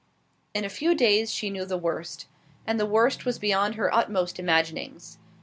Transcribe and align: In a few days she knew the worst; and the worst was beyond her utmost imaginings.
In 0.55 0.65
a 0.65 0.69
few 0.69 0.95
days 0.95 1.31
she 1.31 1.51
knew 1.51 1.63
the 1.63 1.77
worst; 1.77 2.25
and 2.65 2.79
the 2.79 2.87
worst 2.87 3.23
was 3.23 3.37
beyond 3.37 3.75
her 3.75 3.93
utmost 3.93 4.39
imaginings. 4.39 5.19